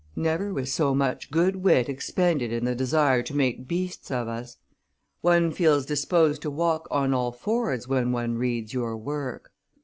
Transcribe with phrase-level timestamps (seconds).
[0.15, 4.57] Never was so much good wit expended in the desire to make beasts of us;
[5.21, 9.51] one feels disposed to walk on all fours when one reads your work.